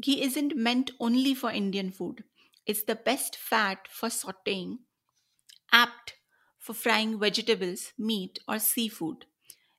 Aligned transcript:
Ghee 0.00 0.22
isn't 0.22 0.56
meant 0.56 0.90
only 0.98 1.34
for 1.34 1.50
Indian 1.50 1.90
food. 1.90 2.24
It's 2.64 2.82
the 2.84 2.94
best 2.96 3.36
fat 3.36 3.86
for 3.88 4.08
sauteing, 4.08 4.78
apt 5.72 6.14
for 6.58 6.74
frying 6.74 7.18
vegetables, 7.18 7.92
meat, 7.98 8.38
or 8.48 8.58
seafood. 8.58 9.26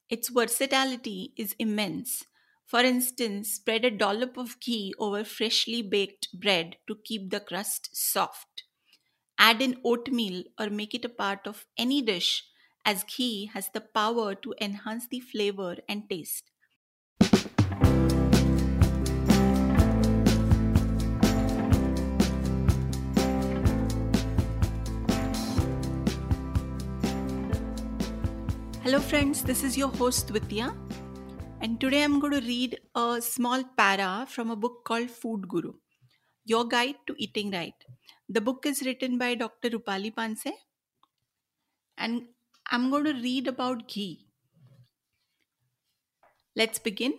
Its 0.09 0.29
versatility 0.29 1.33
is 1.37 1.55
immense. 1.59 2.25
For 2.65 2.81
instance, 2.81 3.53
spread 3.53 3.85
a 3.85 3.91
dollop 3.91 4.37
of 4.37 4.59
ghee 4.61 4.93
over 4.99 5.23
freshly 5.23 5.81
baked 5.81 6.29
bread 6.33 6.77
to 6.87 6.95
keep 7.03 7.31
the 7.31 7.39
crust 7.41 7.95
soft. 7.95 8.63
Add 9.39 9.61
in 9.61 9.81
oatmeal 9.85 10.43
or 10.59 10.69
make 10.69 10.93
it 10.93 11.05
a 11.05 11.09
part 11.09 11.47
of 11.47 11.65
any 11.77 12.01
dish, 12.01 12.45
as 12.85 13.05
ghee 13.05 13.47
has 13.47 13.69
the 13.71 13.81
power 13.81 14.35
to 14.35 14.55
enhance 14.61 15.07
the 15.07 15.21
flavor 15.21 15.77
and 15.89 16.09
taste. 16.09 16.51
Hello, 28.87 29.01
friends, 29.01 29.43
this 29.43 29.63
is 29.63 29.77
your 29.77 29.89
host 29.89 30.29
Vidya, 30.29 30.73
and 31.59 31.77
today 31.77 32.05
I'm 32.05 32.21
going 32.21 32.31
to 32.31 32.39
read 32.39 32.79
a 32.95 33.21
small 33.21 33.61
para 33.77 34.25
from 34.29 34.49
a 34.49 34.55
book 34.55 34.85
called 34.85 35.11
Food 35.11 35.49
Guru 35.49 35.73
Your 36.45 36.63
Guide 36.63 36.95
to 37.07 37.13
Eating 37.17 37.51
Right. 37.51 37.73
The 38.29 38.39
book 38.39 38.65
is 38.65 38.83
written 38.83 39.17
by 39.17 39.35
Dr. 39.35 39.71
Rupali 39.71 40.15
Panse, 40.15 40.53
and 41.97 42.27
I'm 42.71 42.89
going 42.89 43.03
to 43.03 43.13
read 43.15 43.49
about 43.49 43.89
ghee. 43.89 44.29
Let's 46.55 46.79
begin. 46.79 47.13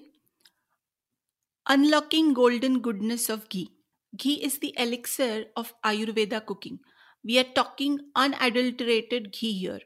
Unlocking 1.68 2.32
golden 2.32 2.80
goodness 2.80 3.28
of 3.28 3.46
ghee. 3.50 3.68
Ghee 4.16 4.42
is 4.42 4.58
the 4.60 4.74
elixir 4.78 5.44
of 5.54 5.74
Ayurveda 5.84 6.46
cooking. 6.46 6.78
We 7.22 7.38
are 7.38 7.52
talking 7.54 8.00
unadulterated 8.16 9.34
ghee 9.34 9.52
here 9.52 9.80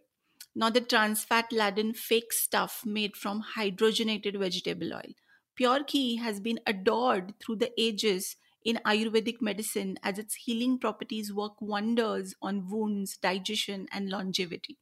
not 0.54 0.74
the 0.74 0.80
trans 0.80 1.24
fat 1.24 1.52
laden 1.52 1.94
fake 1.94 2.32
stuff 2.32 2.84
made 2.84 3.16
from 3.16 3.42
hydrogenated 3.56 4.38
vegetable 4.38 4.92
oil. 4.94 5.14
Pure 5.54 5.84
ghee 5.84 6.16
has 6.16 6.40
been 6.40 6.60
adored 6.66 7.34
through 7.38 7.56
the 7.56 7.72
ages 7.80 8.36
in 8.64 8.80
Ayurvedic 8.86 9.40
medicine 9.40 9.98
as 10.02 10.18
its 10.18 10.34
healing 10.34 10.78
properties 10.78 11.32
work 11.32 11.60
wonders 11.60 12.34
on 12.40 12.68
wounds, 12.68 13.16
digestion, 13.16 13.88
and 13.92 14.08
longevity. 14.08 14.78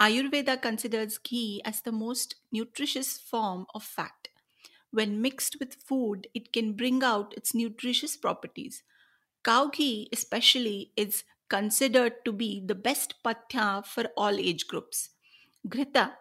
Ayurveda 0.00 0.60
considers 0.62 1.18
ghee 1.18 1.60
as 1.64 1.82
the 1.82 1.92
most 1.92 2.36
nutritious 2.50 3.18
form 3.18 3.66
of 3.74 3.82
fat. 3.82 4.28
When 4.90 5.20
mixed 5.20 5.58
with 5.60 5.74
food, 5.74 6.28
it 6.34 6.52
can 6.52 6.72
bring 6.72 7.02
out 7.02 7.34
its 7.36 7.54
nutritious 7.54 8.16
properties. 8.16 8.82
Cow 9.44 9.66
ghee, 9.68 10.08
especially, 10.12 10.92
is 10.96 11.24
considered 11.48 12.24
to 12.24 12.32
be 12.32 12.62
the 12.64 12.74
best 12.74 13.14
pathya 13.24 13.84
for 13.84 14.04
all 14.16 14.38
age 14.38 14.66
groups. 14.66 15.10
Ghrita 15.66 16.12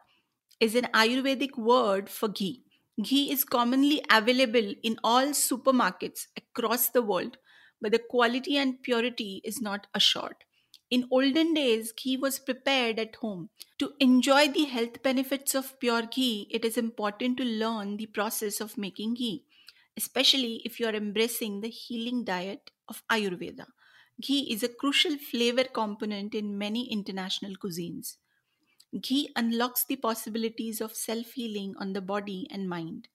is 0.59 0.75
an 0.75 0.87
Ayurvedic 0.93 1.57
word 1.57 2.09
for 2.09 2.29
ghee. 2.29 2.63
Ghee 3.01 3.31
is 3.31 3.43
commonly 3.43 4.03
available 4.09 4.73
in 4.81 4.97
all 5.03 5.27
supermarkets 5.27 6.27
across 6.35 6.89
the 6.89 7.01
world, 7.01 7.37
but 7.79 7.91
the 7.91 7.99
quality 7.99 8.57
and 8.57 8.81
purity 8.81 9.41
is 9.43 9.61
not 9.61 9.87
assured. 9.93 10.35
In 10.89 11.07
olden 11.11 11.53
days, 11.53 11.91
ghee 11.91 12.17
was 12.17 12.39
prepared 12.39 12.97
at 12.97 13.17
home. 13.17 13.49
To 13.79 13.93
enjoy 13.99 14.47
the 14.47 14.63
health 14.65 15.03
benefits 15.03 15.53
of 15.53 15.79
pure 15.79 16.03
ghee, 16.03 16.47
it 16.49 16.65
is 16.65 16.77
important 16.77 17.37
to 17.37 17.43
learn 17.43 17.97
the 17.97 18.05
process 18.07 18.61
of 18.61 18.77
making 18.77 19.15
ghee, 19.15 19.43
especially 19.95 20.61
if 20.65 20.79
you 20.79 20.87
are 20.87 20.95
embracing 20.95 21.61
the 21.61 21.69
healing 21.69 22.23
diet 22.23 22.71
of 22.87 23.03
Ayurveda. 23.11 23.65
Ghee 24.21 24.51
is 24.53 24.61
a 24.63 24.69
crucial 24.69 25.17
flavor 25.17 25.63
component 25.63 26.35
in 26.35 26.57
many 26.57 26.91
international 26.91 27.55
cuisines. 27.55 28.17
Ghee 29.01 29.31
unlocks 29.35 29.85
the 29.85 29.95
possibilities 29.97 30.81
of 30.81 30.95
self 30.95 31.33
healing 31.33 31.75
on 31.77 31.93
the 31.93 32.01
body 32.01 32.47
and 32.51 32.69
mind. 32.69 33.09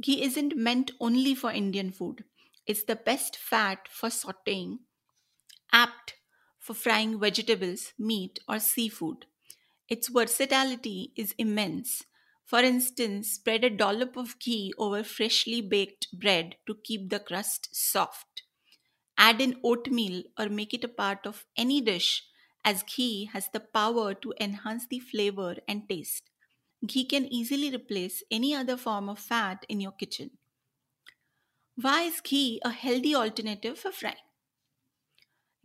Ghee 0.00 0.22
isn't 0.22 0.56
meant 0.56 0.92
only 1.00 1.34
for 1.34 1.52
Indian 1.52 1.92
food, 1.92 2.24
it's 2.66 2.84
the 2.84 2.96
best 2.96 3.36
fat 3.36 3.88
for 3.88 4.10
sauteing, 4.10 4.80
apt 5.72 6.14
for 6.58 6.72
frying 6.74 7.20
vegetables, 7.20 7.92
meat, 7.98 8.38
or 8.48 8.58
seafood. 8.58 9.26
Its 9.88 10.08
versatility 10.08 11.12
is 11.16 11.34
immense. 11.38 12.04
For 12.44 12.60
instance, 12.60 13.32
spread 13.32 13.64
a 13.64 13.70
dollop 13.70 14.16
of 14.16 14.38
ghee 14.40 14.72
over 14.78 15.04
freshly 15.04 15.60
baked 15.62 16.08
bread 16.12 16.56
to 16.66 16.76
keep 16.76 17.10
the 17.10 17.20
crust 17.20 17.74
soft. 17.74 18.44
Add 19.18 19.40
in 19.40 19.60
oatmeal 19.64 20.24
or 20.38 20.48
make 20.48 20.74
it 20.74 20.84
a 20.84 20.88
part 20.88 21.26
of 21.26 21.46
any 21.56 21.80
dish, 21.80 22.24
as 22.64 22.82
ghee 22.84 23.26
has 23.32 23.48
the 23.48 23.60
power 23.60 24.14
to 24.14 24.34
enhance 24.40 24.86
the 24.86 25.00
flavor 25.00 25.56
and 25.66 25.88
taste. 25.88 26.30
Ghee 26.86 27.04
can 27.04 27.26
easily 27.26 27.74
replace 27.74 28.22
any 28.30 28.54
other 28.54 28.76
form 28.76 29.08
of 29.08 29.18
fat 29.18 29.66
in 29.68 29.80
your 29.80 29.92
kitchen. 29.92 30.38
Why 31.76 32.02
is 32.02 32.20
ghee 32.20 32.60
a 32.64 32.70
healthy 32.70 33.14
alternative 33.14 33.78
for 33.78 33.92
frying? 33.92 34.16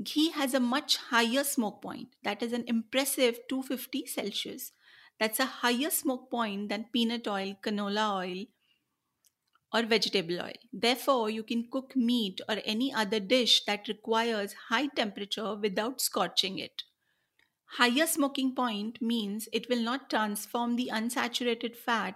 Ghee 0.04 0.32
has 0.32 0.54
a 0.54 0.60
much 0.60 0.98
higher 0.98 1.44
smoke 1.44 1.82
point, 1.82 2.16
that 2.24 2.44
is 2.44 2.52
an 2.54 2.66
impressive 2.68 3.40
250 3.48 4.06
Celsius. 4.08 4.74
That's 5.20 5.40
a 5.40 5.46
higher 5.46 5.90
smoke 5.90 6.30
point 6.30 6.68
than 6.70 6.90
peanut 6.92 7.28
oil, 7.28 7.56
canola 7.62 8.18
oil, 8.18 8.46
or 9.74 9.84
vegetable 9.84 10.42
oil. 10.42 10.60
Therefore, 10.74 11.30
you 11.30 11.44
can 11.44 11.68
cook 11.72 11.96
meat 11.96 12.42
or 12.50 12.58
any 12.66 12.94
other 12.94 13.20
dish 13.20 13.64
that 13.66 13.88
requires 13.88 14.56
high 14.70 14.88
temperature 14.88 15.56
without 15.56 16.02
scorching 16.02 16.58
it. 16.60 16.84
Higher 17.74 18.08
smoking 18.08 18.56
point 18.56 19.00
means 19.02 19.48
it 19.54 19.70
will 19.70 19.82
not 19.82 20.10
transform 20.10 20.76
the 20.76 20.90
unsaturated 20.92 21.76
fat 21.76 22.16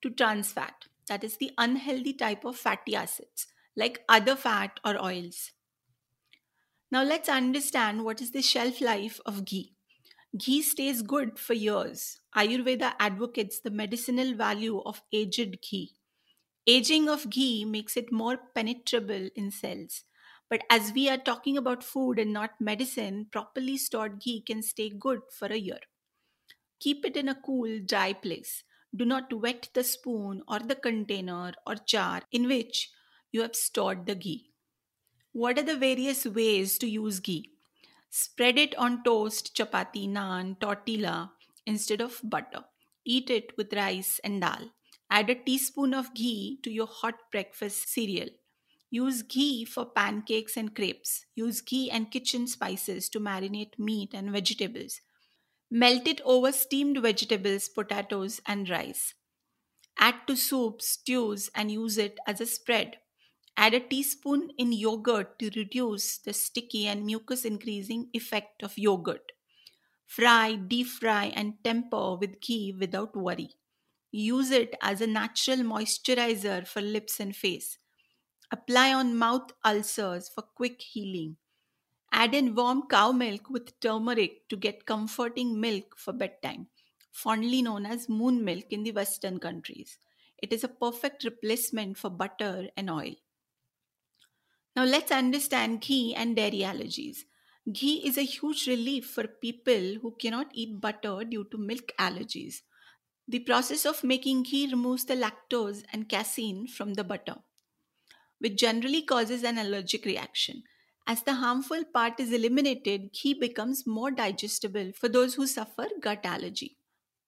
to 0.00 0.10
trans 0.10 0.52
fat, 0.52 0.86
that 1.06 1.22
is 1.22 1.36
the 1.36 1.50
unhealthy 1.58 2.14
type 2.14 2.44
of 2.44 2.56
fatty 2.56 2.96
acids, 2.96 3.46
like 3.76 4.02
other 4.08 4.34
fat 4.36 4.80
or 4.84 5.02
oils. 5.02 5.52
Now 6.90 7.02
let's 7.02 7.28
understand 7.28 8.04
what 8.04 8.22
is 8.22 8.30
the 8.32 8.42
shelf 8.42 8.80
life 8.80 9.20
of 9.26 9.44
ghee. 9.44 9.74
Ghee 10.36 10.62
stays 10.62 11.02
good 11.02 11.38
for 11.38 11.54
years. 11.54 12.20
Ayurveda 12.36 12.94
advocates 12.98 13.60
the 13.60 13.70
medicinal 13.70 14.34
value 14.34 14.80
of 14.80 15.02
aged 15.12 15.60
ghee. 15.60 15.92
Aging 16.66 17.08
of 17.10 17.28
ghee 17.28 17.66
makes 17.66 17.98
it 17.98 18.10
more 18.10 18.38
penetrable 18.54 19.28
in 19.34 19.50
cells. 19.50 20.04
But 20.48 20.62
as 20.70 20.92
we 20.92 21.08
are 21.10 21.18
talking 21.18 21.58
about 21.58 21.84
food 21.84 22.18
and 22.18 22.32
not 22.32 22.60
medicine, 22.60 23.26
properly 23.26 23.76
stored 23.76 24.20
ghee 24.20 24.40
can 24.40 24.62
stay 24.62 24.88
good 24.88 25.20
for 25.30 25.48
a 25.48 25.56
year. 25.56 25.80
Keep 26.80 27.04
it 27.04 27.16
in 27.16 27.28
a 27.28 27.34
cool, 27.40 27.78
dry 27.78 28.12
place. 28.12 28.64
Do 28.94 29.04
not 29.04 29.32
wet 29.32 29.68
the 29.72 29.84
spoon 29.84 30.42
or 30.48 30.58
the 30.58 30.74
container 30.74 31.52
or 31.64 31.76
jar 31.76 32.22
in 32.32 32.48
which 32.48 32.90
you 33.30 33.42
have 33.42 33.54
stored 33.54 34.06
the 34.06 34.16
ghee. 34.16 34.50
What 35.32 35.58
are 35.58 35.64
the 35.64 35.76
various 35.76 36.26
ways 36.26 36.78
to 36.78 36.88
use 36.88 37.20
ghee? 37.20 37.52
Spread 38.10 38.58
it 38.58 38.74
on 38.76 39.04
toast, 39.04 39.56
chapati, 39.56 40.08
naan, 40.08 40.60
tortilla 40.60 41.32
instead 41.66 42.00
of 42.00 42.20
butter. 42.24 42.64
Eat 43.04 43.30
it 43.30 43.56
with 43.56 43.72
rice 43.74 44.20
and 44.24 44.40
dal. 44.40 44.72
Add 45.10 45.28
a 45.28 45.34
teaspoon 45.34 45.92
of 45.92 46.14
ghee 46.14 46.58
to 46.62 46.70
your 46.70 46.86
hot 46.86 47.30
breakfast 47.30 47.88
cereal. 47.88 48.28
Use 48.90 49.22
ghee 49.22 49.64
for 49.66 49.84
pancakes 49.86 50.56
and 50.56 50.74
crepes. 50.74 51.26
Use 51.34 51.60
ghee 51.60 51.90
and 51.90 52.10
kitchen 52.10 52.46
spices 52.46 53.08
to 53.10 53.20
marinate 53.20 53.78
meat 53.78 54.14
and 54.14 54.30
vegetables. 54.32 55.00
Melt 55.70 56.06
it 56.08 56.20
over 56.22 56.52
steamed 56.52 56.98
vegetables, 57.02 57.68
potatoes, 57.68 58.40
and 58.46 58.68
rice. 58.70 59.14
Add 59.98 60.26
to 60.26 60.36
soups, 60.36 60.88
stews, 60.88 61.48
and 61.54 61.70
use 61.70 61.96
it 61.96 62.18
as 62.26 62.40
a 62.40 62.46
spread. 62.46 62.98
Add 63.56 63.74
a 63.74 63.80
teaspoon 63.80 64.50
in 64.58 64.72
yogurt 64.72 65.38
to 65.38 65.50
reduce 65.54 66.18
the 66.18 66.32
sticky 66.32 66.88
and 66.88 67.06
mucus 67.06 67.44
increasing 67.44 68.10
effect 68.12 68.64
of 68.64 68.76
yogurt. 68.78 69.32
Fry, 70.06 70.56
deep 70.56 70.88
fry, 70.88 71.26
and 71.26 71.64
temper 71.64 72.16
with 72.16 72.40
ghee 72.40 72.72
without 72.72 73.16
worry. 73.16 73.59
Use 74.12 74.50
it 74.50 74.74
as 74.80 75.00
a 75.00 75.06
natural 75.06 75.58
moisturizer 75.58 76.66
for 76.66 76.80
lips 76.80 77.20
and 77.20 77.34
face. 77.34 77.78
Apply 78.50 78.92
on 78.94 79.16
mouth 79.16 79.52
ulcers 79.64 80.28
for 80.28 80.42
quick 80.42 80.82
healing. 80.82 81.38
Add 82.12 82.34
in 82.34 82.54
warm 82.54 82.88
cow 82.88 83.12
milk 83.12 83.50
with 83.50 83.80
turmeric 83.80 84.48
to 84.50 84.56
get 84.56 84.86
comforting 84.86 85.60
milk 85.60 85.96
for 85.98 86.12
bedtime, 86.12 86.68
fondly 87.12 87.62
known 87.62 87.86
as 87.86 88.08
moon 88.08 88.44
milk 88.44 88.66
in 88.70 88.84
the 88.84 88.92
Western 88.92 89.40
countries. 89.40 89.98
It 90.38 90.52
is 90.52 90.64
a 90.64 90.68
perfect 90.68 91.24
replacement 91.24 91.98
for 91.98 92.10
butter 92.10 92.70
and 92.76 92.90
oil. 92.90 93.14
Now 94.74 94.84
let's 94.84 95.12
understand 95.12 95.80
ghee 95.80 96.12
and 96.14 96.34
dairy 96.34 96.60
allergies. 96.60 97.24
Ghee 97.72 98.04
is 98.04 98.18
a 98.18 98.22
huge 98.22 98.66
relief 98.66 99.08
for 99.08 99.28
people 99.28 99.94
who 100.02 100.16
cannot 100.16 100.50
eat 100.54 100.80
butter 100.80 101.22
due 101.24 101.44
to 101.44 101.58
milk 101.58 101.92
allergies. 101.98 102.62
The 103.30 103.38
process 103.38 103.86
of 103.86 104.04
making 104.04 104.42
ghee 104.42 104.66
removes 104.70 105.06
the 105.06 105.14
lactose 105.16 105.86
and 105.90 106.06
casein 106.06 106.66
from 106.66 106.92
the 106.92 107.02
butter. 107.02 107.36
which 108.38 108.56
generally 108.56 109.02
causes 109.02 109.44
an 109.44 109.58
allergic 109.58 110.04
reaction. 110.04 110.64
As 111.06 111.22
the 111.22 111.34
harmful 111.34 111.84
part 111.84 112.18
is 112.20 112.32
eliminated, 112.32 113.12
ghee 113.12 113.34
becomes 113.34 113.86
more 113.86 114.10
digestible 114.10 114.92
for 114.92 115.08
those 115.08 115.34
who 115.34 115.46
suffer 115.46 115.88
gut 116.00 116.24
allergy 116.24 116.76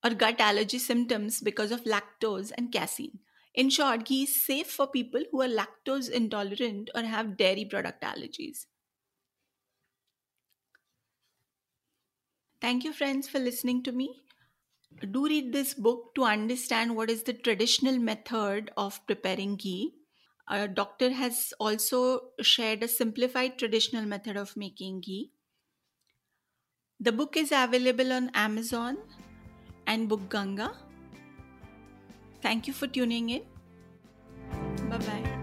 or 0.03 0.11
gut 0.11 0.39
allergy 0.39 0.79
symptoms 0.79 1.39
because 1.41 1.71
of 1.71 1.83
lactose 1.85 2.51
and 2.57 2.71
casein. 2.71 3.19
In 3.53 3.69
short, 3.69 4.05
ghee 4.05 4.23
is 4.23 4.43
safe 4.45 4.69
for 4.71 4.87
people 4.87 5.23
who 5.31 5.41
are 5.41 5.47
lactose 5.47 6.09
intolerant 6.09 6.89
or 6.95 7.03
have 7.03 7.37
dairy 7.37 7.65
product 7.65 8.01
allergies. 8.03 8.65
Thank 12.61 12.83
you, 12.83 12.93
friends, 12.93 13.29
for 13.29 13.37
listening 13.37 13.83
to 13.83 13.91
me. 13.91 14.23
Do 15.11 15.25
read 15.25 15.51
this 15.51 15.73
book 15.73 16.15
to 16.15 16.23
understand 16.23 16.95
what 16.95 17.09
is 17.09 17.23
the 17.23 17.33
traditional 17.33 17.99
method 17.99 18.71
of 18.77 19.05
preparing 19.05 19.55
ghee. 19.57 19.93
A 20.47 20.67
doctor 20.67 21.11
has 21.11 21.53
also 21.59 22.29
shared 22.41 22.83
a 22.83 22.87
simplified 22.87 23.57
traditional 23.57 24.05
method 24.05 24.37
of 24.37 24.55
making 24.55 25.01
ghee. 25.01 25.31
The 26.99 27.11
book 27.11 27.35
is 27.35 27.51
available 27.51 28.13
on 28.13 28.29
Amazon 28.33 28.97
and 29.87 30.07
Book 30.07 30.29
Ganga. 30.29 30.71
Thank 32.41 32.67
you 32.67 32.73
for 32.73 32.87
tuning 32.87 33.29
in. 33.29 33.43
Bye 34.89 34.97
bye. 34.97 35.42